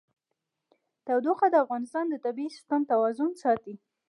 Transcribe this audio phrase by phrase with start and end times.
[1.05, 3.75] تودوخه د افغانستان د طبعي سیسټم توازن ساتي.